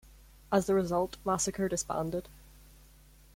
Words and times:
As 0.51 0.65
the 0.65 0.73
result, 0.73 1.17
Massacre 1.23 1.69
disbanded. 1.69 2.27